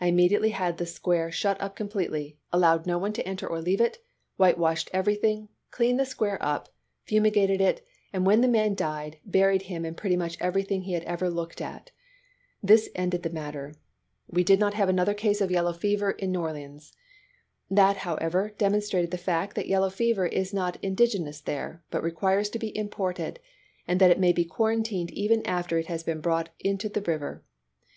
[0.00, 3.80] I immediately had the square shut up completely, allowed no one to enter or leave
[3.80, 3.98] it,
[4.36, 6.70] whitewashed everything, cleaned the square up,
[7.04, 11.04] fumigated it, and when the man died buried him and pretty much everything he had
[11.04, 11.92] ever looked at.
[12.60, 13.72] This ended the matter;
[14.26, 15.20] we did not 286 ABRAHAM LINCOLN Chap.
[15.20, 15.22] XVI.
[15.22, 16.92] liave anothei* ease of yellow fever in New Orleans.
[17.70, 22.58] That, however, demonstrated the fact that yellow fever is not indigenous there, but requires to
[22.58, 23.38] be imported,
[23.86, 27.44] and that it may be quarantined even after it has been brought into the river.